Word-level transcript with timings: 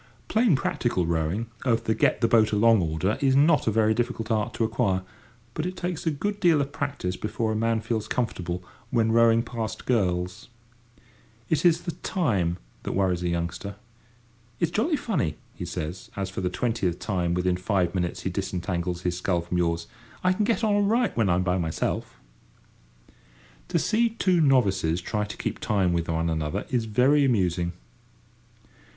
Plain 0.29 0.55
practical 0.55 1.05
rowing 1.05 1.45
of 1.63 1.83
the 1.83 1.93
get 1.93 2.21
the 2.21 2.27
boat 2.27 2.51
along 2.51 2.81
order 2.81 3.19
is 3.21 3.35
not 3.35 3.67
a 3.67 3.71
very 3.71 3.93
difficult 3.93 4.31
art 4.31 4.51
to 4.55 4.63
acquire, 4.63 5.03
but 5.53 5.63
it 5.67 5.77
takes 5.77 6.07
a 6.07 6.09
good 6.09 6.39
deal 6.39 6.59
of 6.59 6.71
practice 6.71 7.15
before 7.15 7.51
a 7.51 7.55
man 7.55 7.81
feels 7.81 8.07
comfortable, 8.07 8.63
when 8.89 9.11
rowing 9.11 9.43
past 9.43 9.85
girls. 9.85 10.49
It 11.51 11.63
is 11.65 11.81
the 11.81 11.91
"time" 11.91 12.57
that 12.81 12.93
worries 12.93 13.21
a 13.21 13.29
youngster. 13.29 13.75
"It's 14.59 14.71
jolly 14.71 14.95
funny," 14.95 15.35
he 15.53 15.65
says, 15.65 16.09
as 16.15 16.31
for 16.31 16.41
the 16.41 16.49
twentieth 16.49 16.97
time 16.97 17.35
within 17.35 17.55
five 17.55 17.93
minutes 17.93 18.21
he 18.21 18.31
disentangles 18.31 19.03
his 19.03 19.17
sculls 19.17 19.45
from 19.45 19.59
yours; 19.59 19.85
"I 20.23 20.33
can 20.33 20.45
get 20.45 20.63
on 20.63 20.73
all 20.73 20.81
right 20.81 21.15
when 21.15 21.29
I'm 21.29 21.43
by 21.43 21.59
myself!" 21.59 22.19
To 23.67 23.77
see 23.77 24.09
two 24.09 24.41
novices 24.41 24.99
try 24.99 25.25
to 25.25 25.37
keep 25.37 25.59
time 25.59 25.93
with 25.93 26.09
one 26.09 26.27
another 26.27 26.65
is 26.71 26.85
very 26.85 27.23
amusing. 27.23 27.73